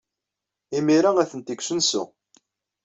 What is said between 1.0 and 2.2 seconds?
atenti deg usensu.